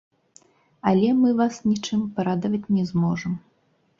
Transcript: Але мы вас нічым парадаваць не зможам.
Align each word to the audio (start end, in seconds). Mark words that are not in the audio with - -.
Але 0.91 1.09
мы 1.19 1.29
вас 1.41 1.59
нічым 1.71 2.01
парадаваць 2.17 2.65
не 2.79 2.87
зможам. 2.93 3.37